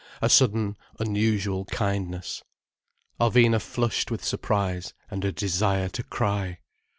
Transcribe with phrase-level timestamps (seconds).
[0.19, 2.43] A sudden unusual kindness.
[3.19, 6.57] Alvina flushed with surprise and a desire to cry.